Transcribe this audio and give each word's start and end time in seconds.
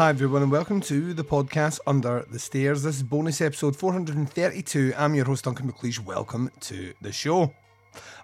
Hi, 0.00 0.08
everyone, 0.08 0.42
and 0.42 0.50
welcome 0.50 0.80
to 0.80 1.12
the 1.12 1.22
podcast 1.22 1.78
Under 1.86 2.24
the 2.30 2.38
Stairs. 2.38 2.82
This 2.82 2.96
is 2.96 3.02
bonus 3.02 3.42
episode 3.42 3.76
432. 3.76 4.94
I'm 4.96 5.14
your 5.14 5.26
host, 5.26 5.44
Duncan 5.44 5.70
McLeish. 5.70 6.02
Welcome 6.02 6.50
to 6.60 6.94
the 7.02 7.12
show. 7.12 7.52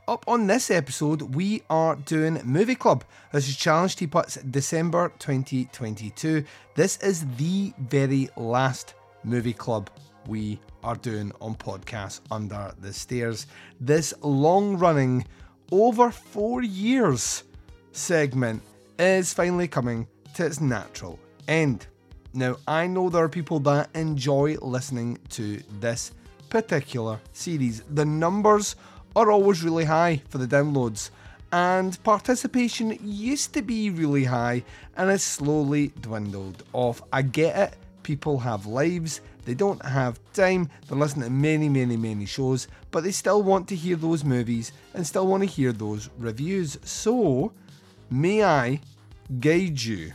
Up 0.09 0.25
on 0.27 0.47
this 0.47 0.71
episode, 0.71 1.21
we 1.35 1.61
are 1.69 1.97
doing 1.97 2.41
Movie 2.45 2.77
Club. 2.77 3.05
This 3.31 3.51
is 3.51 3.57
Challenge 3.57 3.95
Teapots 3.95 4.37
December 4.37 5.13
2022. 5.19 6.45
This 6.75 6.97
is 7.03 7.27
the 7.37 7.75
very 7.79 8.31
last 8.39 8.95
Movie 9.23 9.53
Club 9.53 9.91
we 10.27 10.59
are 10.83 10.97
doing 10.97 11.31
on 11.43 11.57
podcast 11.57 12.21
Under 12.31 12.73
the 12.81 12.95
Stairs. 12.95 13.49
This 13.83 14.15
long 14.23 14.79
running, 14.79 15.27
over 15.71 16.11
four 16.11 16.63
years 16.63 17.45
segment 17.93 18.63
is 18.99 19.35
finally 19.35 19.69
coming 19.69 20.09
to 20.37 20.47
its 20.47 20.63
natural 20.63 21.19
end. 21.49 21.87
Now, 22.33 22.57
I 22.69 22.87
know 22.87 23.09
there 23.09 23.25
are 23.25 23.29
people 23.29 23.61
that 23.61 23.89
enjoy 23.95 24.57
listening 24.61 25.19
to 25.31 25.63
this 25.81 26.13
particular 26.49 27.19
series. 27.33 27.83
The 27.95 28.05
numbers 28.05 28.77
are 29.15 29.31
always 29.31 29.63
really 29.63 29.85
high 29.85 30.23
for 30.29 30.39
the 30.39 30.47
downloads, 30.47 31.11
and 31.53 32.03
participation 32.05 32.99
used 33.03 33.55
to 33.55 33.63
be 33.63 33.89
really 33.89 34.25
high 34.25 34.63
and 34.97 35.09
has 35.09 35.23
slowly 35.23 35.93
dwindled 36.01 36.65
off. 36.75 37.01
I 37.13 37.23
get 37.23 37.57
it, 37.57 37.77
people 38.03 38.39
have 38.39 38.67
lives, 38.67 39.23
they 39.47 39.55
don't 39.55 39.83
have 39.85 40.21
time, 40.35 40.69
they 40.89 40.97
listen 40.97 41.23
to 41.23 41.31
many, 41.31 41.69
many, 41.69 41.97
many 41.97 42.27
shows, 42.27 42.69
but 42.91 43.05
they 43.05 43.13
still 43.13 43.43
want 43.43 43.69
to 43.69 43.77
hear 43.77 43.97
those 43.97 44.25
movies 44.25 44.73
and 44.93 45.07
still 45.07 45.27
want 45.27 45.43
to 45.43 45.49
hear 45.49 45.73
those 45.73 46.11
reviews. 46.19 46.79
So, 46.85 47.53
may 48.11 48.45
I 48.45 48.81
guide 49.41 49.81
you 49.81 50.13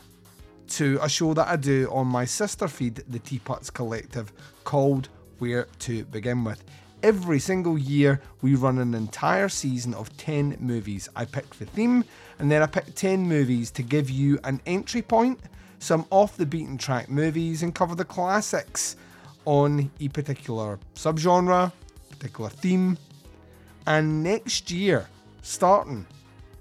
to 0.82 0.98
a 1.04 1.08
show 1.08 1.32
that 1.32 1.48
I 1.48 1.58
do 1.58 1.88
on 1.92 2.08
my 2.08 2.26
sister 2.26 2.68
feed, 2.68 3.04
the 3.08 3.20
Teapots 3.20 3.70
Collective, 3.70 4.34
called 4.64 5.10
Where 5.38 5.68
to 5.78 6.06
Begin 6.06 6.44
With. 6.44 6.64
Every 7.04 7.38
single 7.38 7.78
year, 7.78 8.20
we 8.42 8.56
run 8.56 8.80
an 8.80 8.96
entire 8.96 9.48
season 9.48 9.94
of 9.94 10.18
10 10.18 10.58
movies. 10.60 11.08
I 11.16 11.26
pick 11.26 11.48
the 11.54 11.68
theme, 11.68 12.04
and 12.40 12.52
then 12.52 12.64
I 12.64 12.66
pick 12.66 12.96
10 12.96 13.22
movies 13.22 13.70
to 13.70 13.84
give 13.84 14.10
you 14.10 14.40
an 14.44 14.60
entry 14.66 15.04
point, 15.04 15.40
some 15.78 16.08
off 16.10 16.36
the 16.36 16.48
beaten 16.48 16.80
track 16.80 17.12
movies, 17.12 17.62
and 17.62 17.76
cover 17.76 17.94
the 17.94 18.04
classics 18.04 18.96
on 19.46 19.92
a 20.00 20.08
particular 20.08 20.80
subgenre, 20.96 21.72
particular 22.10 22.50
theme. 22.50 22.98
And 23.86 24.24
next 24.24 24.72
year, 24.72 25.06
starting, 25.44 26.08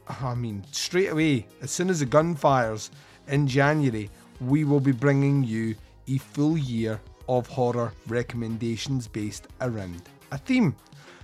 I 0.07 0.35
mean, 0.35 0.63
straight 0.73 1.09
away, 1.09 1.47
as 1.63 1.71
soon 1.71 1.89
as 1.89 2.01
the 2.01 2.05
gun 2.05 2.35
fires, 2.35 2.91
in 3.29 3.47
January, 3.47 4.11
we 4.41 4.65
will 4.65 4.81
be 4.81 4.93
bringing 4.93 5.45
you 5.45 5.75
a 6.09 6.19
full 6.19 6.57
year 6.57 7.01
of 7.29 7.47
horror 7.47 7.93
recommendations 8.09 9.07
based 9.07 9.47
around 9.61 10.03
a 10.33 10.39
theme. 10.39 10.75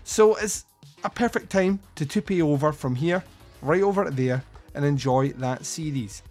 So 0.05 0.37
it's 0.37 0.65
a 1.03 1.11
perfect 1.11 1.51
time 1.51 1.81
to 1.97 2.07
toupee 2.07 2.43
over 2.43 2.73
from 2.73 2.95
here, 2.95 3.25
right 3.63 3.83
over 3.83 4.11
there, 4.11 4.45
and 4.75 4.85
enjoy 4.85 5.31
that 5.33 5.65
series. 5.65 6.23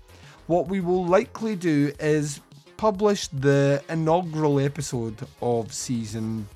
What 0.48 0.68
we 0.68 0.80
will 0.80 1.06
likely 1.06 1.56
do 1.56 1.92
is 2.00 2.40
publish 2.78 3.28
the 3.28 3.84
inaugural 3.90 4.59
episode 4.59 5.16
of 5.42 5.74
season 5.74 6.48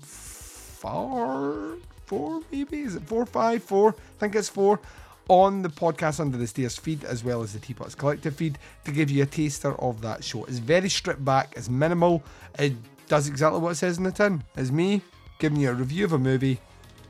four, 0.00 1.78
four 2.06 2.42
maybe? 2.52 2.80
Is 2.80 2.94
it 2.94 3.02
four, 3.02 3.26
five, 3.26 3.62
four? 3.64 3.90
I 3.90 4.20
think 4.20 4.34
it's 4.36 4.48
four 4.48 4.80
on 5.28 5.62
the 5.62 5.68
podcast 5.68 6.20
Under 6.20 6.36
the 6.36 6.46
Stairs 6.46 6.76
feed 6.76 7.04
as 7.04 7.24
well 7.24 7.42
as 7.42 7.52
the 7.52 7.58
Teapots 7.58 7.94
Collective 7.94 8.36
feed 8.36 8.58
to 8.84 8.92
give 8.92 9.10
you 9.10 9.22
a 9.22 9.26
taster 9.26 9.74
of 9.80 10.00
that 10.02 10.22
show. 10.22 10.44
It's 10.44 10.58
very 10.58 10.88
stripped 10.88 11.24
back, 11.24 11.54
it's 11.56 11.68
minimal, 11.68 12.22
it 12.58 12.74
does 13.08 13.28
exactly 13.28 13.60
what 13.60 13.70
it 13.70 13.76
says 13.76 13.98
in 13.98 14.04
the 14.04 14.12
tin. 14.12 14.42
It's 14.56 14.70
me 14.70 15.02
giving 15.38 15.60
you 15.60 15.70
a 15.70 15.74
review 15.74 16.04
of 16.04 16.12
a 16.12 16.18
movie 16.18 16.60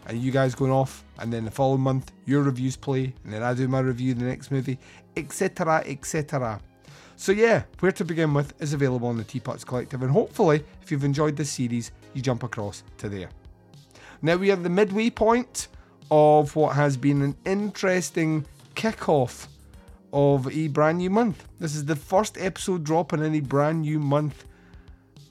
and 0.06 0.20
you 0.20 0.30
guys 0.30 0.54
going 0.54 0.70
off, 0.70 1.04
and 1.18 1.32
then 1.32 1.44
the 1.44 1.50
following 1.50 1.80
month 1.80 2.12
your 2.26 2.42
reviews 2.42 2.76
play, 2.76 3.14
and 3.24 3.32
then 3.32 3.42
I 3.42 3.54
do 3.54 3.66
my 3.68 3.80
review 3.80 4.12
of 4.12 4.18
the 4.18 4.26
next 4.26 4.50
movie, 4.50 4.78
etc. 5.16 5.82
etc. 5.86 6.60
So 7.16 7.32
yeah, 7.32 7.62
Where 7.80 7.92
to 7.92 8.04
Begin 8.04 8.34
With 8.34 8.60
is 8.60 8.74
available 8.74 9.08
on 9.08 9.16
the 9.16 9.24
Teapots 9.24 9.64
Collective, 9.64 10.02
and 10.02 10.10
hopefully, 10.10 10.62
if 10.82 10.90
you've 10.90 11.04
enjoyed 11.04 11.36
this 11.36 11.52
series, 11.52 11.90
you 12.12 12.20
jump 12.20 12.42
across 12.42 12.82
to 12.98 13.08
there. 13.08 13.30
Now 14.20 14.36
we 14.36 14.50
are 14.50 14.56
the 14.56 14.68
midway 14.68 15.10
point 15.10 15.68
of 16.10 16.54
what 16.56 16.76
has 16.76 16.96
been 16.96 17.22
an 17.22 17.36
interesting 17.44 18.44
kickoff 18.74 19.46
of 20.12 20.48
a 20.52 20.68
brand 20.68 20.98
new 20.98 21.10
month. 21.10 21.46
This 21.58 21.74
is 21.74 21.84
the 21.84 21.96
first 21.96 22.38
episode 22.38 22.84
drop 22.84 23.12
in 23.12 23.22
any 23.22 23.40
brand 23.40 23.82
new 23.82 23.98
month. 23.98 24.44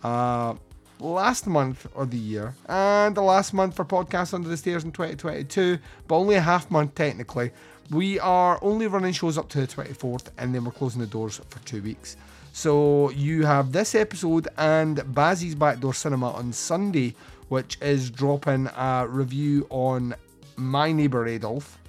Uh, 0.03 0.56
last 1.00 1.47
month 1.47 1.88
of 1.95 2.11
the 2.11 2.17
year, 2.17 2.53
and 2.67 3.16
the 3.16 3.22
last 3.22 3.53
month 3.53 3.75
for 3.75 3.85
Podcast 3.85 4.34
Under 4.34 4.50
the 4.50 4.57
Stairs 4.57 4.84
in 4.84 4.91
2022, 4.91 5.78
but 6.07 6.16
only 6.16 6.35
a 6.35 6.41
half 6.41 6.69
month 6.72 6.95
technically. 6.95 7.51
We 7.90 8.19
are 8.19 8.59
only 8.61 8.88
running 8.88 9.13
shows 9.13 9.38
up 9.38 9.50
to 9.50 9.61
the 9.61 9.67
24th, 9.67 10.29
and 10.38 10.55
then 10.55 10.63
we're 10.63 10.72
closing 10.72 11.01
the 11.01 11.07
doors 11.07 11.41
for 11.50 11.59
two 11.59 11.81
weeks. 11.81 12.16
So 12.53 13.09
you 13.11 13.45
have 13.45 13.72
this 13.72 13.95
episode 13.95 14.47
and 14.57 14.97
Bazzy's 14.97 15.55
Backdoor 15.55 15.94
Cinema 15.94 16.31
on 16.31 16.53
Sunday, 16.53 17.16
which 17.50 17.78
is 17.81 18.09
dropping 18.09 18.67
a 18.67 19.05
review 19.07 19.67
on 19.69 20.16
my 20.56 20.91
neighbor 20.91 21.28
Adolf 21.28 21.80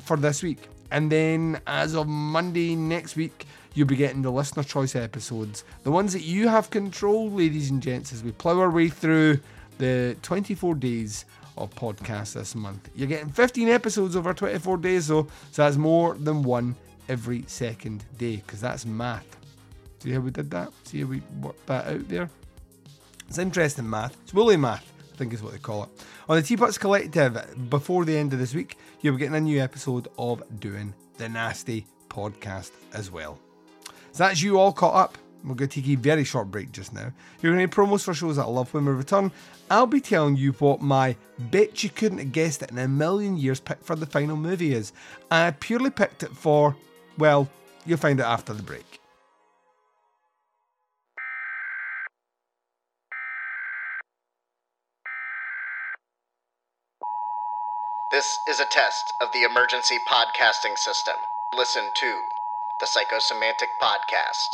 for 0.00 0.16
this 0.16 0.42
week. 0.42 0.68
And 0.90 1.10
then 1.10 1.60
as 1.66 1.94
of 1.94 2.06
Monday 2.06 2.76
next 2.76 3.16
week, 3.16 3.46
you'll 3.74 3.86
be 3.86 3.96
getting 3.96 4.22
the 4.22 4.30
listener 4.30 4.62
choice 4.62 4.94
episodes. 4.94 5.64
The 5.84 5.90
ones 5.90 6.12
that 6.12 6.22
you 6.22 6.48
have 6.48 6.70
control, 6.70 7.30
ladies 7.30 7.70
and 7.70 7.82
gents, 7.82 8.12
as 8.12 8.22
we 8.22 8.32
plough 8.32 8.60
our 8.60 8.70
way 8.70 8.88
through 8.88 9.40
the 9.78 10.16
24 10.22 10.74
days 10.74 11.24
of 11.56 11.74
podcasts 11.74 12.34
this 12.34 12.54
month. 12.54 12.90
You're 12.94 13.08
getting 13.08 13.30
15 13.30 13.68
episodes 13.68 14.16
over 14.16 14.34
24 14.34 14.76
days, 14.78 15.08
though, 15.08 15.26
so 15.50 15.62
that's 15.62 15.76
more 15.76 16.14
than 16.14 16.42
one 16.42 16.76
every 17.08 17.44
second 17.46 18.04
day, 18.18 18.36
because 18.36 18.60
that's 18.60 18.84
math. 18.86 19.36
See 20.00 20.12
how 20.12 20.20
we 20.20 20.30
did 20.30 20.50
that? 20.50 20.70
See 20.84 21.00
how 21.00 21.06
we 21.06 21.22
worked 21.40 21.66
that 21.66 21.86
out 21.86 22.08
there? 22.08 22.28
It's 23.28 23.38
interesting 23.38 23.88
math. 23.88 24.16
It's 24.24 24.34
woolly 24.34 24.56
math. 24.56 24.91
Think 25.22 25.34
is 25.34 25.40
what 25.40 25.52
they 25.52 25.58
call 25.60 25.84
it. 25.84 25.90
On 26.28 26.34
the 26.34 26.42
Teapots 26.42 26.78
Collective, 26.78 27.70
before 27.70 28.04
the 28.04 28.16
end 28.16 28.32
of 28.32 28.40
this 28.40 28.56
week, 28.56 28.76
you'll 29.02 29.14
be 29.14 29.20
getting 29.20 29.36
a 29.36 29.40
new 29.40 29.62
episode 29.62 30.08
of 30.18 30.42
Doing 30.58 30.92
the 31.16 31.28
Nasty 31.28 31.86
podcast 32.08 32.72
as 32.92 33.08
well. 33.08 33.38
So 34.10 34.24
that's 34.24 34.42
you 34.42 34.58
all 34.58 34.72
caught 34.72 34.96
up. 34.96 35.18
We're 35.44 35.54
going 35.54 35.70
to 35.70 35.80
take 35.80 35.88
a 35.90 35.94
very 35.94 36.24
short 36.24 36.50
break 36.50 36.72
just 36.72 36.92
now. 36.92 37.12
You're 37.40 37.54
going 37.54 37.70
to 37.70 37.72
promos 37.72 38.02
for 38.02 38.14
shows 38.14 38.34
that 38.34 38.46
I 38.46 38.48
love 38.48 38.74
when 38.74 38.84
we 38.84 38.90
return. 38.90 39.30
I'll 39.70 39.86
be 39.86 40.00
telling 40.00 40.36
you 40.36 40.54
what 40.54 40.82
my 40.82 41.14
bet 41.38 41.84
you 41.84 41.90
couldn't 41.90 42.18
have 42.18 42.32
guessed 42.32 42.62
it 42.62 42.72
in 42.72 42.78
a 42.78 42.88
million 42.88 43.36
years 43.36 43.60
pick 43.60 43.84
for 43.84 43.94
the 43.94 44.06
final 44.06 44.36
movie 44.36 44.74
is. 44.74 44.92
I 45.30 45.52
purely 45.52 45.90
picked 45.90 46.24
it 46.24 46.32
for, 46.32 46.74
well, 47.16 47.48
you'll 47.86 47.96
find 47.96 48.18
it 48.18 48.26
after 48.26 48.52
the 48.52 48.64
break. 48.64 48.98
This 58.12 58.40
is 58.46 58.60
a 58.60 58.66
test 58.66 59.14
of 59.22 59.32
the 59.32 59.42
emergency 59.42 59.96
podcasting 60.06 60.76
system. 60.76 61.14
Listen 61.56 61.84
to 61.94 62.20
the 62.78 62.84
Psychosemantic 62.84 63.68
Podcast. 63.80 64.50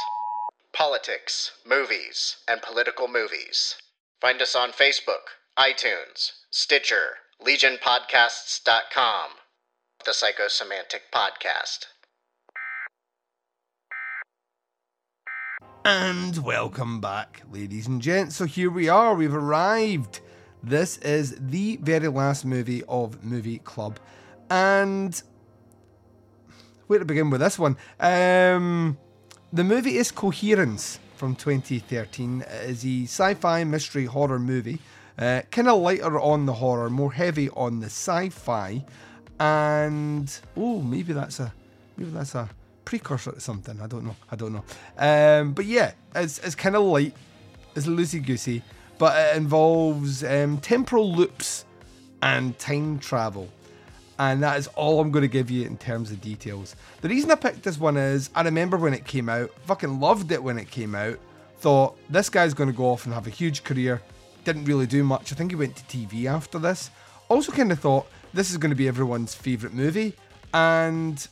Politics, 0.73 1.51
movies, 1.67 2.37
and 2.47 2.63
political 2.63 3.09
movies. 3.09 3.75
Find 4.21 4.41
us 4.41 4.55
on 4.55 4.71
Facebook, 4.71 5.35
iTunes, 5.59 6.31
Stitcher, 6.53 7.17
LegionPodcasts.com. 7.45 9.31
The 10.05 10.13
Psychosemantic 10.13 11.11
Podcast. 11.13 11.87
And 15.85 16.45
welcome 16.45 17.01
back, 17.01 17.43
ladies 17.51 17.89
and 17.89 18.01
gents. 18.01 18.37
So 18.37 18.45
here 18.45 18.71
we 18.71 18.89
are, 18.89 19.17
we've 19.17 19.35
arrived. 19.35 20.21
This 20.63 20.99
is 20.99 21.37
the 21.39 21.77
very 21.77 22.09
last 22.09 22.45
movie 22.45 22.83
of 22.89 23.23
Movie 23.25 23.59
Club. 23.59 23.99
And 24.51 25.21
where 26.87 26.99
to 26.99 27.05
begin 27.05 27.31
with 27.31 27.41
this 27.41 27.59
one? 27.59 27.77
Um, 28.01 28.99
the 29.53 29.65
movie 29.65 29.97
is 29.97 30.11
Coherence 30.11 30.99
from 31.17 31.35
2013. 31.37 32.43
It 32.43 32.71
is 32.71 32.85
a 32.85 33.03
sci 33.05 33.35
fi 33.35 33.65
mystery 33.65 34.07
horror 34.07 34.39
movie. 34.39 34.79
Uh, 35.19 35.43
kind 35.51 35.69
of 35.69 35.81
lighter 35.81 36.19
on 36.21 36.47
the 36.47 36.53
horror, 36.53 36.89
more 36.89 37.13
heavy 37.13 37.51
on 37.51 37.81
the 37.81 37.87
sci 37.87 38.29
fi. 38.29 38.85
And 39.41 40.41
oh, 40.57 40.81
maybe 40.81 41.13
that's 41.13 41.41
a 41.41 41.53
maybe 41.97 42.11
that's 42.11 42.35
a 42.35 42.49
precursor 42.85 43.33
to 43.33 43.41
something. 43.41 43.81
I 43.81 43.87
don't 43.87 44.05
know. 44.05 44.17
I 44.31 44.37
don't 44.37 44.53
know. 44.53 44.65
Um, 44.97 45.53
but 45.53 45.67
yeah, 45.67 45.93
it's, 46.15 46.39
it's 46.39 46.55
kind 46.55 46.75
of 46.75 46.83
light. 46.83 47.15
It's 47.75 47.87
loosey 47.87 48.25
goosey, 48.25 48.63
but 48.99 49.17
it 49.17 49.37
involves 49.37 50.25
um, 50.25 50.59
temporal 50.59 51.13
loops 51.13 51.65
and 52.23 52.59
time 52.59 52.99
travel. 52.99 53.49
And 54.19 54.43
that 54.43 54.59
is 54.59 54.67
all 54.69 55.01
I'm 55.01 55.13
going 55.13 55.23
to 55.23 55.29
give 55.29 55.51
you 55.51 55.65
in 55.65 55.79
terms 55.79 56.11
of 56.11 56.21
details. 56.21 56.75
The 57.03 57.09
reason 57.09 57.31
I 57.31 57.37
picked 57.37 57.63
this 57.63 57.79
one 57.79 57.97
is 57.97 58.31
I 58.35 58.43
remember 58.43 58.77
when 58.77 58.93
it 58.93 59.05
came 59.05 59.29
out, 59.29 59.51
fucking 59.67 60.01
loved 60.01 60.33
it 60.33 60.43
when 60.43 60.59
it 60.59 60.71
came 60.71 60.97
out. 60.97 61.19
Thought 61.59 61.97
this 62.11 62.29
guy's 62.29 62.55
going 62.55 62.71
to 62.71 62.77
go 62.77 62.87
off 62.87 63.05
and 63.05 63.15
have 63.15 63.29
a 63.29 63.31
huge 63.31 63.63
career. 63.63 64.03
Didn't 64.45 64.65
really 64.65 64.87
do 64.87 65.05
much. 65.05 65.33
I 65.33 65.37
think 65.37 65.53
he 65.53 65.57
went 65.57 65.77
to 65.77 65.85
TV 65.85 66.27
after 66.27 66.59
this. 66.59 66.91
Also, 67.29 67.53
kind 67.53 67.71
of 67.71 67.79
thought 67.79 68.07
this 68.35 68.51
is 68.51 68.57
going 68.57 68.71
to 68.71 68.77
be 68.77 68.89
everyone's 68.89 69.35
favourite 69.35 69.75
movie. 69.75 70.15
And 70.53 71.27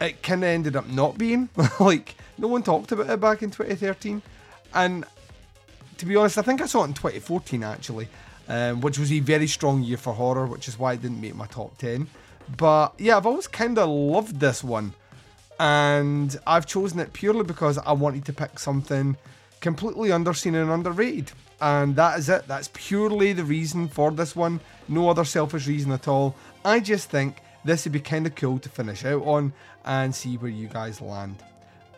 it 0.00 0.22
kind 0.22 0.42
of 0.42 0.48
ended 0.48 0.76
up 0.76 0.88
not 0.88 1.16
being. 1.16 1.48
like, 1.80 2.14
no 2.36 2.48
one 2.48 2.62
talked 2.62 2.92
about 2.92 3.08
it 3.08 3.20
back 3.20 3.42
in 3.42 3.50
2013. 3.50 4.20
And 4.74 5.04
to 6.00 6.06
be 6.06 6.16
honest, 6.16 6.38
I 6.38 6.42
think 6.42 6.62
I 6.62 6.66
saw 6.66 6.82
it 6.82 6.88
in 6.88 6.94
2014 6.94 7.62
actually, 7.62 8.08
um, 8.48 8.80
which 8.80 8.98
was 8.98 9.12
a 9.12 9.20
very 9.20 9.46
strong 9.46 9.82
year 9.82 9.98
for 9.98 10.14
horror, 10.14 10.46
which 10.46 10.66
is 10.66 10.78
why 10.78 10.94
it 10.94 11.02
didn't 11.02 11.20
make 11.20 11.34
my 11.34 11.46
top 11.46 11.76
10. 11.76 12.08
But 12.56 12.94
yeah, 12.98 13.18
I've 13.18 13.26
always 13.26 13.46
kind 13.46 13.78
of 13.78 13.88
loved 13.88 14.40
this 14.40 14.64
one. 14.64 14.94
And 15.58 16.34
I've 16.46 16.64
chosen 16.64 17.00
it 17.00 17.12
purely 17.12 17.44
because 17.44 17.76
I 17.76 17.92
wanted 17.92 18.24
to 18.24 18.32
pick 18.32 18.58
something 18.58 19.14
completely 19.60 20.08
underseen 20.08 20.60
and 20.60 20.70
underrated. 20.70 21.32
And 21.60 21.94
that 21.96 22.18
is 22.18 22.30
it. 22.30 22.48
That's 22.48 22.70
purely 22.72 23.34
the 23.34 23.44
reason 23.44 23.86
for 23.86 24.10
this 24.10 24.34
one. 24.34 24.58
No 24.88 25.10
other 25.10 25.26
selfish 25.26 25.66
reason 25.66 25.92
at 25.92 26.08
all. 26.08 26.34
I 26.64 26.80
just 26.80 27.10
think 27.10 27.42
this 27.62 27.84
would 27.84 27.92
be 27.92 28.00
kind 28.00 28.26
of 28.26 28.34
cool 28.36 28.58
to 28.58 28.70
finish 28.70 29.04
out 29.04 29.22
on 29.26 29.52
and 29.84 30.14
see 30.14 30.38
where 30.38 30.50
you 30.50 30.68
guys 30.68 31.02
land. 31.02 31.44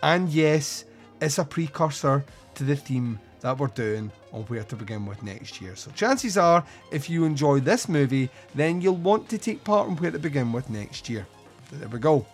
And 0.03 0.29
yes, 0.29 0.85
it's 1.21 1.39
a 1.39 1.45
precursor 1.45 2.25
to 2.57 2.65
the 2.65 2.75
theme 2.75 3.21
that 3.43 3.59
we're 3.59 3.67
doing 3.69 4.11
on 4.33 4.43
where 4.43 4.65
to 4.65 4.77
begin 4.77 5.05
with 5.05 5.23
next 5.23 5.61
year. 5.61 5.77
So 5.77 5.91
chances 5.93 6.39
are, 6.39 6.65
if 6.91 7.11
you 7.11 7.25
enjoy 7.25 7.61
this 7.61 7.89
movie, 7.89 8.31
then 8.55 8.81
you'll 8.81 8.97
want 8.97 9.29
to 9.29 9.39
take 9.39 9.63
part 9.63 9.89
in 9.89 9.97
where 9.97 10.11
to 10.11 10.19
begin 10.19 10.53
with 10.53 10.71
next 10.71 11.09
year. 11.09 11.27
There 11.71 11.89
we 11.89 11.99
go. 11.99 12.27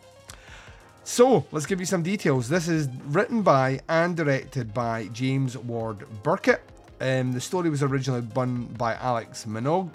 So 1.04 1.46
let's 1.52 1.66
give 1.66 1.80
you 1.80 1.86
some 1.86 2.02
details. 2.02 2.48
This 2.48 2.68
is 2.68 2.88
written 3.06 3.42
by 3.42 3.80
and 3.88 4.16
directed 4.16 4.74
by 4.74 5.06
James 5.06 5.56
Ward 5.56 6.06
Byrkit. 6.22 6.60
Um, 7.00 7.32
the 7.32 7.40
story 7.40 7.70
was 7.70 7.82
originally 7.82 8.22
done 8.22 8.64
by 8.76 8.94
Alex 8.94 9.46
Manugian. 9.46 9.90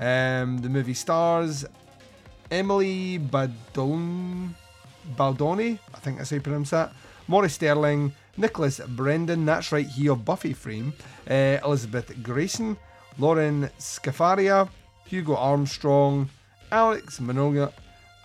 Um, 0.00 0.58
the 0.58 0.68
movie 0.68 0.94
stars 0.94 1.64
Emily 2.50 3.18
Badon, 3.18 4.50
Baldoni, 5.16 5.78
I 5.94 5.98
think 5.98 6.18
that's 6.18 6.30
how 6.30 6.36
you 6.36 6.40
pronounce 6.40 6.70
that, 6.70 6.92
Maury 7.28 7.48
Sterling, 7.48 8.12
Nicholas 8.36 8.80
Brendon, 8.88 9.44
that's 9.44 9.72
right, 9.72 9.86
he 9.86 10.08
of 10.08 10.24
Buffy 10.24 10.52
fame, 10.52 10.92
uh, 11.30 11.58
Elizabeth 11.64 12.14
Gracen, 12.22 12.76
Lauren 13.18 13.70
Scafaria, 13.78 14.68
Hugo 15.06 15.36
Armstrong, 15.36 16.28
Alex 16.72 17.20
Manugian, 17.20 17.72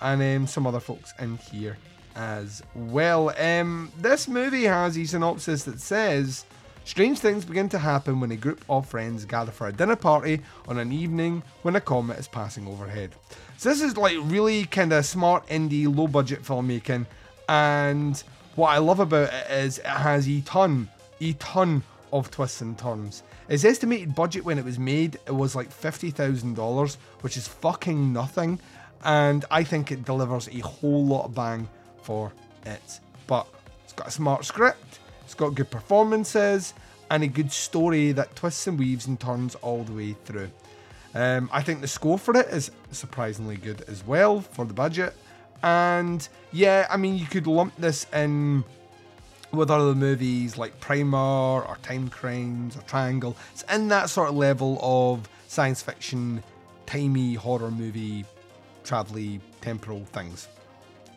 and 0.02 0.22
um, 0.22 0.48
some 0.48 0.66
other 0.66 0.80
folks 0.80 1.14
in 1.20 1.38
here 1.38 1.78
as 2.16 2.64
well. 2.74 3.34
Um, 3.38 3.92
this 4.00 4.28
movie 4.28 4.64
has 4.64 4.98
a 4.98 5.06
synopsis 5.06 5.64
that 5.64 5.80
says 5.80 6.46
Strange 6.90 7.20
things 7.20 7.46
begin 7.46 7.70
to 7.70 7.78
happen 7.78 8.20
when 8.20 8.32
a 8.32 8.36
group 8.36 8.66
of 8.68 8.84
friends 8.88 9.24
gather 9.24 9.52
for 9.52 9.68
a 9.68 9.72
dinner 9.72 9.96
party 9.96 10.42
on 10.68 10.80
an 10.80 10.92
evening 10.92 11.44
when 11.62 11.76
a 11.76 11.80
comet 11.80 12.18
is 12.18 12.28
passing 12.28 12.68
overhead. 12.68 13.12
So 13.58 13.70
this 13.70 13.80
is 13.80 13.96
like 13.96 14.18
really 14.24 14.66
kind 14.66 14.92
of 14.92 15.06
smart 15.06 15.46
indie, 15.50 15.86
low 15.86 16.08
budget 16.08 16.42
filmmaking, 16.42 17.06
and 17.48 18.24
what 18.60 18.72
I 18.72 18.78
love 18.78 19.00
about 19.00 19.34
it 19.34 19.52
is 19.52 19.80
it 19.80 19.86
has 19.86 20.28
a 20.28 20.42
ton, 20.42 20.90
a 21.20 21.34
ton 21.34 21.84
of 22.12 22.30
twists 22.30 22.62
and 22.62 22.78
turns. 22.78 23.24
Its 23.48 23.66
estimated 23.66 24.14
budget 24.14 24.46
when 24.46 24.60
it 24.60 24.66
was 24.66 24.78
made 24.78 25.16
it 25.26 25.36
was 25.36 25.56
like 25.56 25.72
fifty 25.72 26.12
thousand 26.12 26.56
dollars, 26.56 26.98
which 27.22 27.38
is 27.38 27.48
fucking 27.48 28.14
nothing, 28.14 28.60
and 29.04 29.46
I 29.50 29.64
think 29.64 29.92
it 29.92 30.06
delivers 30.06 30.48
a 30.50 30.60
whole 30.60 31.06
lot 31.06 31.26
of 31.26 31.34
bang 31.34 31.68
for 32.04 32.32
its 32.66 33.02
buck. 33.26 33.48
It's 33.86 33.94
got 33.94 34.08
a 34.08 34.12
smart 34.12 34.46
script 34.46 35.00
it's 35.30 35.36
got 35.36 35.54
good 35.54 35.70
performances 35.70 36.74
and 37.12 37.22
a 37.22 37.28
good 37.28 37.52
story 37.52 38.14
that 38.14 38.36
twists 38.36 38.66
and 38.66 38.80
weaves 38.80 39.06
and 39.06 39.20
turns 39.20 39.54
all 39.54 39.84
the 39.84 39.94
way 39.94 40.16
through. 40.26 40.50
Um, 41.14 41.52
I 41.54 41.62
think 41.62 41.82
the 41.82 41.88
score 41.88 42.18
for 42.18 42.36
it 42.36 42.48
is 42.48 42.72
surprisingly 42.90 43.56
good 43.56 43.84
as 43.88 44.04
well 44.04 44.42
for 44.42 44.66
the 44.66 44.74
budget. 44.74 45.16
And 45.64 46.28
yeah, 46.52 46.88
I 46.90 46.98
mean, 46.98 47.18
you 47.18 47.26
could 47.26 47.48
lump 47.48 47.76
this 47.78 48.06
in 48.14 48.64
with 49.52 49.72
other 49.72 49.96
movies 49.96 50.58
like 50.58 50.80
Primer 50.80 51.18
or 51.18 51.78
Timecrimes 51.82 52.78
or 52.78 52.82
Triangle. 52.82 53.36
It's 53.54 53.64
in 53.64 53.88
that 53.90 54.10
sort 54.10 54.30
of 54.30 54.36
level 54.36 54.80
of 54.82 55.28
science 55.48 55.82
fiction, 55.82 56.44
timey 56.86 57.34
horror 57.34 57.72
movie, 57.72 58.26
travelly, 58.84 59.40
temporal 59.62 60.06
things. 60.06 60.48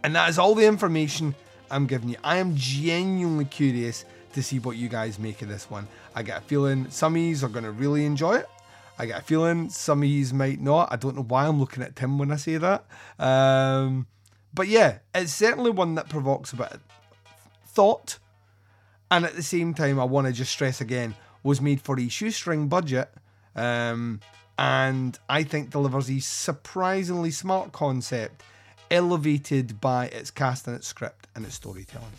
And 0.05 0.15
that 0.17 0.29
is 0.29 0.39
all 0.39 0.55
the 0.55 0.67
information 0.67 1.35
I'm 1.71 1.87
giving 1.87 2.09
you. 2.09 2.17
I 2.25 2.39
am 2.39 2.56
genuinely 2.56 3.44
curious 3.44 4.05
to 4.35 4.43
see 4.43 4.59
what 4.59 4.77
you 4.77 4.89
guys 4.89 5.19
make 5.19 5.43
of 5.43 5.49
this 5.49 5.71
one. 5.71 5.87
I 6.15 6.23
get 6.23 6.39
a 6.39 6.41
feeling 6.41 6.91
some 6.91 7.15
of 7.15 7.21
you 7.21 7.37
are 7.44 7.49
going 7.49 7.65
to 7.65 7.71
really 7.71 8.05
enjoy 8.05 8.37
it. 8.37 8.49
I 8.99 9.06
get 9.06 9.21
a 9.21 9.23
feeling 9.23 9.69
some 9.69 10.03
of 10.03 10.09
you 10.09 10.35
might 10.35 10.61
not. 10.61 10.93
I 10.93 10.97
don't 10.97 11.17
know 11.17 11.23
why 11.23 11.47
I'm 11.47 11.61
looking 11.61 11.83
at 11.83 11.97
Tim 11.97 12.19
when 12.19 12.31
I 12.31 12.37
say 12.37 12.56
that. 12.56 12.85
Um, 13.19 14.06
but 14.55 14.69
yeah, 14.69 14.99
it's 15.15 15.33
certainly 15.33 15.71
one 15.71 15.94
that 15.94 16.09
provokes 16.09 16.53
a 16.53 16.56
bit 16.56 16.73
of 16.73 16.81
thought. 17.67 18.19
And 19.11 19.25
at 19.25 19.37
the 19.37 19.43
same 19.43 19.75
time, 19.75 20.01
I 20.01 20.05
want 20.05 20.27
to 20.27 20.32
just 20.32 20.53
stress 20.53 20.81
again, 20.81 21.15
was 21.43 21.61
made 21.61 21.81
for 21.81 21.99
a 21.99 22.09
shoestring 22.09 22.69
budget. 22.69 23.11
Um, 23.55 24.21
and 24.59 25.19
I 25.29 25.43
think 25.43 25.71
delivers 25.71 26.11
a 26.11 26.21
surprisingly 26.21 27.31
smart 27.31 27.73
concept 27.73 28.43
elevated 28.91 29.81
by 29.81 30.06
its 30.06 30.31
cast 30.31 30.67
and 30.67 30.77
its 30.77 30.87
script 30.87 31.27
and 31.35 31.44
its 31.44 31.55
storytelling. 31.55 32.13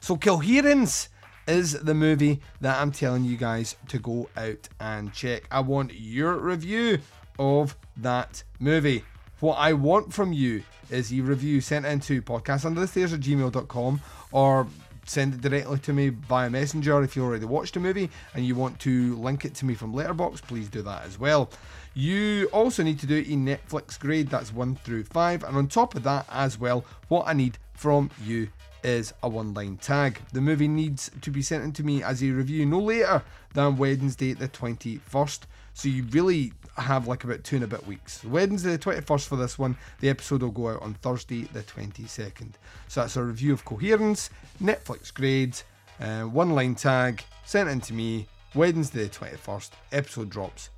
So, 0.00 0.16
Coherence 0.16 1.08
is 1.46 1.72
the 1.72 1.94
movie 1.94 2.40
that 2.60 2.80
I'm 2.80 2.92
telling 2.92 3.24
you 3.24 3.36
guys 3.36 3.76
to 3.88 3.98
go 3.98 4.28
out 4.36 4.68
and 4.80 5.12
check. 5.12 5.44
I 5.50 5.60
want 5.60 5.92
your 5.94 6.38
review 6.38 6.98
of 7.38 7.76
that 7.96 8.42
movie. 8.58 9.04
What 9.40 9.56
I 9.56 9.72
want 9.72 10.12
from 10.12 10.32
you 10.32 10.62
is 10.90 11.12
a 11.12 11.20
review 11.20 11.60
sent 11.60 11.86
into 11.86 12.22
podcastunderthestairs 12.22 13.14
at 13.14 13.20
gmail.com 13.20 14.00
or 14.32 14.66
send 15.06 15.34
it 15.34 15.40
directly 15.40 15.78
to 15.78 15.92
me 15.92 16.10
via 16.10 16.50
messenger 16.50 17.02
if 17.02 17.16
you 17.16 17.24
already 17.24 17.46
watched 17.46 17.74
the 17.74 17.80
movie 17.80 18.10
and 18.34 18.44
you 18.44 18.54
want 18.54 18.78
to 18.80 19.16
link 19.16 19.44
it 19.44 19.54
to 19.54 19.64
me 19.64 19.74
from 19.74 19.92
Letterboxd 19.92 20.42
please 20.42 20.68
do 20.68 20.82
that 20.82 21.04
as 21.04 21.18
well 21.18 21.50
you 21.94 22.48
also 22.52 22.82
need 22.82 23.00
to 23.00 23.06
do 23.06 23.18
a 23.18 23.24
Netflix 23.24 23.98
grade, 23.98 24.28
that's 24.28 24.52
1 24.52 24.76
through 24.76 25.04
5. 25.04 25.44
And 25.44 25.56
on 25.56 25.66
top 25.66 25.94
of 25.96 26.04
that, 26.04 26.26
as 26.30 26.58
well, 26.58 26.84
what 27.08 27.26
I 27.26 27.32
need 27.32 27.58
from 27.72 28.10
you 28.22 28.48
is 28.84 29.12
a 29.22 29.28
one 29.28 29.52
line 29.54 29.76
tag. 29.76 30.20
The 30.32 30.40
movie 30.40 30.68
needs 30.68 31.10
to 31.20 31.30
be 31.30 31.42
sent 31.42 31.64
in 31.64 31.72
to 31.72 31.82
me 31.82 32.02
as 32.02 32.22
a 32.22 32.30
review 32.30 32.64
no 32.64 32.78
later 32.78 33.22
than 33.54 33.76
Wednesday, 33.76 34.32
the 34.34 34.48
21st. 34.48 35.40
So 35.80 35.88
you 35.88 36.02
really 36.10 36.52
have 36.76 37.08
like 37.08 37.24
about 37.24 37.42
two 37.42 37.56
and 37.56 37.64
a 37.64 37.66
bit 37.66 37.86
weeks. 37.86 38.22
Wednesday, 38.22 38.76
the 38.76 38.78
21st 38.78 39.26
for 39.26 39.36
this 39.36 39.58
one. 39.58 39.78
The 40.00 40.10
episode 40.10 40.42
will 40.42 40.50
go 40.50 40.68
out 40.68 40.82
on 40.82 40.92
Thursday, 40.92 41.44
the 41.54 41.62
22nd. 41.62 42.52
So 42.88 43.00
that's 43.00 43.16
a 43.16 43.24
review 43.24 43.54
of 43.54 43.64
Coherence, 43.64 44.28
Netflix 44.62 45.10
grades, 45.14 45.64
uh, 45.98 46.24
one 46.24 46.50
line 46.50 46.74
tag, 46.74 47.24
sent 47.46 47.70
in 47.70 47.80
to 47.80 47.94
me. 47.94 48.28
Wednesday, 48.54 49.04
the 49.04 49.08
21st. 49.08 49.70
Episode 49.92 50.28
drops 50.28 50.68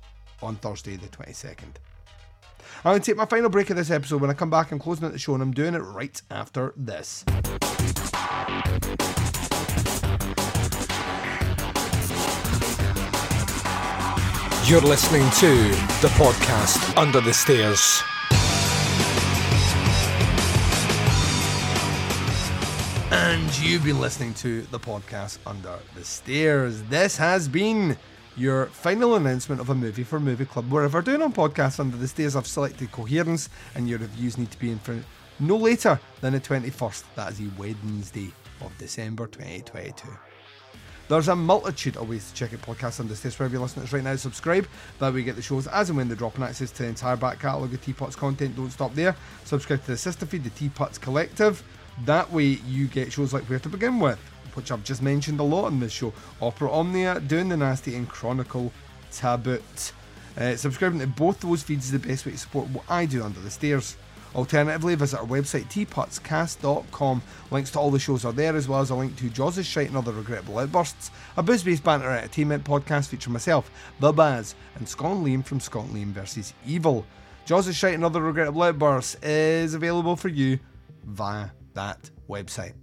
on 0.41 0.55
Thursday, 0.55 0.95
the 0.95 1.07
22nd. 1.07 1.75
I'm 2.85 2.91
going 2.93 3.01
to 3.01 3.05
take 3.05 3.17
my 3.17 3.25
final 3.25 3.49
break 3.49 3.69
of 3.71 3.75
this 3.75 3.91
episode. 3.91 4.21
When 4.21 4.29
I 4.29 4.35
come 4.35 4.49
back, 4.49 4.71
I'm 4.71 4.79
closing 4.79 5.03
out 5.03 5.11
the 5.11 5.19
show 5.19 5.33
and 5.33 5.43
I'm 5.43 5.51
doing 5.51 5.73
it 5.73 5.79
right 5.79 6.21
after 6.31 6.73
this. 6.77 7.25
You're 14.65 14.79
listening 14.79 15.29
to 15.31 15.71
the 16.01 16.07
podcast 16.15 16.97
Under 16.97 17.19
the 17.19 17.33
Stairs. 17.33 18.01
And 23.11 23.59
you've 23.59 23.83
been 23.83 23.99
listening 23.99 24.33
to 24.35 24.61
the 24.61 24.79
podcast 24.79 25.39
Under 25.45 25.77
the 25.95 26.05
Stairs. 26.05 26.81
This 26.83 27.17
has 27.17 27.49
been 27.49 27.97
your 28.37 28.67
final 28.67 29.15
announcement 29.15 29.59
of 29.59 29.69
a 29.69 29.75
movie 29.75 30.05
for 30.05 30.17
Movie 30.17 30.45
Club. 30.45 30.71
Wherever 30.71 31.01
doing 31.01 31.21
on 31.21 31.33
podcasts 31.33 31.81
Under 31.81 31.97
the 31.97 32.07
Stairs, 32.07 32.37
I've 32.37 32.47
selected 32.47 32.89
coherence, 32.93 33.49
and 33.75 33.89
your 33.89 33.99
reviews 33.99 34.37
need 34.37 34.51
to 34.51 34.59
be 34.59 34.71
in 34.71 34.79
for 34.79 34.97
no 35.41 35.57
later 35.57 35.99
than 36.21 36.31
the 36.31 36.39
21st. 36.39 37.03
That 37.15 37.33
is 37.33 37.41
a 37.41 37.51
Wednesday 37.57 38.31
of 38.61 38.71
December 38.77 39.27
2022. 39.27 40.07
There's 41.09 41.27
a 41.27 41.35
multitude 41.35 41.97
of 41.97 42.07
ways 42.07 42.29
to 42.29 42.33
check 42.33 42.53
out 42.53 42.61
podcasts 42.61 43.01
on 43.01 43.09
the 43.09 43.15
Stairs 43.15 43.37
wherever 43.37 43.53
you're 43.53 43.61
listening 43.61 43.85
to 43.85 43.89
us 43.89 43.93
right 43.93 44.03
now. 44.03 44.15
Subscribe, 44.15 44.65
that 44.99 45.13
way 45.13 45.19
you 45.19 45.25
get 45.25 45.35
the 45.35 45.41
shows 45.41 45.67
as 45.67 45.89
and 45.89 45.97
when 45.97 46.07
they 46.07 46.15
drop 46.15 46.35
and 46.35 46.45
access 46.45 46.71
to 46.71 46.83
the 46.83 46.89
entire 46.89 47.17
back 47.17 47.39
catalogue 47.39 47.73
of 47.73 47.83
Teapot's 47.83 48.15
content. 48.15 48.55
Don't 48.55 48.71
stop 48.71 48.93
there. 48.95 49.13
Subscribe 49.43 49.81
to 49.81 49.91
the 49.91 49.97
sister 49.97 50.25
feed, 50.25 50.45
the 50.45 50.49
Teapots 50.51 50.97
Collective. 50.97 51.61
That 52.05 52.31
way 52.31 52.45
you 52.67 52.87
get 52.87 53.11
shows 53.11 53.33
like 53.33 53.43
Where 53.43 53.59
to 53.59 53.69
Begin 53.69 53.99
With, 53.99 54.17
which 54.53 54.71
I've 54.71 54.85
just 54.85 55.01
mentioned 55.01 55.41
a 55.41 55.43
lot 55.43 55.65
on 55.65 55.79
this 55.81 55.91
show, 55.91 56.13
Opera 56.41 56.71
Omnia, 56.71 57.19
Doing 57.19 57.49
the 57.49 57.57
Nasty, 57.57 57.95
and 57.95 58.07
Chronicle 58.07 58.71
Tabut. 59.11 59.91
Uh, 60.37 60.55
subscribing 60.55 60.99
to 60.99 61.07
both 61.07 61.41
those 61.41 61.63
feeds 61.63 61.85
is 61.85 61.91
the 61.91 61.99
best 61.99 62.25
way 62.25 62.31
to 62.31 62.37
support 62.37 62.69
what 62.69 62.85
I 62.89 63.05
do 63.05 63.23
under 63.23 63.41
the 63.41 63.51
stairs. 63.51 63.97
Alternatively, 64.35 64.95
visit 64.95 65.19
our 65.19 65.25
website 65.25 65.65
teapotscast.com. 65.65 67.21
Links 67.51 67.71
to 67.71 67.79
all 67.79 67.91
the 67.91 67.99
shows 67.99 68.25
are 68.25 68.31
there, 68.31 68.55
as 68.55 68.67
well 68.67 68.81
as 68.81 68.89
a 68.89 68.95
link 68.95 69.15
to 69.17 69.29
Jaws' 69.29 69.65
Shite 69.65 69.87
and 69.87 69.97
Other 69.97 70.11
Regrettable 70.11 70.59
Outbursts, 70.59 71.11
a 71.37 71.43
booze 71.43 71.63
based 71.63 71.83
banter 71.83 72.09
entertainment 72.09 72.63
podcast 72.63 73.09
featuring 73.09 73.33
myself, 73.33 73.69
The 73.99 74.11
Baz, 74.11 74.55
and 74.75 74.87
Scott 74.87 75.17
Liam 75.17 75.45
from 75.45 75.59
Scott 75.59 75.85
Liam 75.87 76.07
vs. 76.07 76.53
Evil. 76.65 77.05
Jaws' 77.45 77.75
Shite 77.75 77.93
and 77.93 78.05
Other 78.05 78.21
Regrettable 78.21 78.63
Outbursts 78.63 79.15
is 79.21 79.73
available 79.73 80.15
for 80.15 80.29
you 80.29 80.59
via 81.03 81.49
that 81.73 82.09
website. 82.29 82.73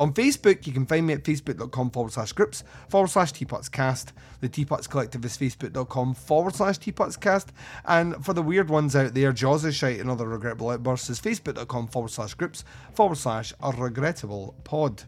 On 0.00 0.12
Facebook, 0.12 0.66
you 0.66 0.72
can 0.72 0.86
find 0.86 1.06
me 1.06 1.14
at 1.14 1.22
facebook.com 1.22 1.90
forward 1.90 2.12
slash 2.12 2.32
groups 2.32 2.64
forward 2.88 3.08
slash 3.08 3.32
teapotscast. 3.32 4.12
The 4.40 4.48
Teapots 4.48 4.88
Collective 4.88 5.24
is 5.24 5.38
facebook.com 5.38 6.14
forward 6.14 6.54
slash 6.54 6.78
teapotscast. 6.78 7.48
And 7.84 8.24
for 8.24 8.32
the 8.32 8.42
weird 8.42 8.68
ones 8.68 8.96
out 8.96 9.14
there, 9.14 9.32
Jaws 9.32 9.64
is 9.64 9.76
shite 9.76 10.00
and 10.00 10.10
other 10.10 10.28
regrettable 10.28 10.70
outbursts 10.70 11.10
is 11.10 11.20
facebook.com 11.20 11.88
forward 11.88 12.10
slash 12.10 12.34
groups 12.34 12.64
forward 12.92 13.18
slash 13.18 13.52
a 13.62 13.70
regrettable 13.70 14.56
pod. 14.64 15.04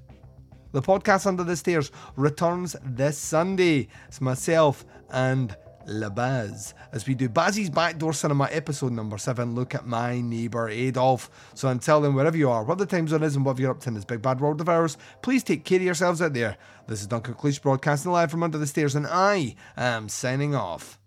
The 0.72 0.82
podcast 0.82 1.26
Under 1.26 1.42
the 1.42 1.56
Stairs 1.56 1.90
returns 2.16 2.76
this 2.84 3.18
Sunday. 3.18 3.88
It's 4.08 4.20
myself 4.20 4.84
and 5.10 5.56
LeBaz 5.86 6.74
as 6.92 7.06
we 7.06 7.14
do 7.14 7.28
Bazzy's 7.28 7.70
Backdoor 7.70 8.12
Cinema 8.12 8.48
episode 8.50 8.92
number 8.92 9.18
7 9.18 9.54
Look 9.54 9.74
at 9.74 9.86
My 9.86 10.20
Neighbour 10.20 10.68
Adolf. 10.68 11.30
So 11.54 11.68
until 11.68 12.00
then, 12.00 12.14
wherever 12.14 12.36
you 12.36 12.50
are, 12.50 12.64
what 12.64 12.78
the 12.78 12.86
time 12.86 13.08
zone 13.08 13.22
is 13.22 13.36
and 13.36 13.44
what 13.44 13.58
you're 13.58 13.70
up 13.70 13.80
to 13.80 13.88
in 13.88 13.94
this 13.94 14.04
big 14.04 14.22
bad 14.22 14.40
world 14.40 14.60
of 14.60 14.68
ours, 14.68 14.96
please 15.22 15.42
take 15.42 15.64
care 15.64 15.78
of 15.78 15.84
yourselves 15.84 16.20
out 16.20 16.34
there. 16.34 16.56
This 16.86 17.00
is 17.00 17.06
Duncan 17.06 17.34
Cleach 17.34 17.62
broadcasting 17.62 18.12
live 18.12 18.30
from 18.30 18.42
under 18.42 18.58
the 18.58 18.66
stairs 18.66 18.94
and 18.94 19.06
I 19.06 19.54
am 19.76 20.08
signing 20.08 20.54
off. 20.54 20.98